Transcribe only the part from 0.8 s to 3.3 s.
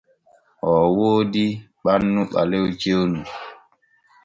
woodi ɓannu ɓalew cewnu.